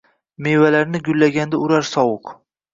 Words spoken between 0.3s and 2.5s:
Mevalarni gullaganda urar sovuq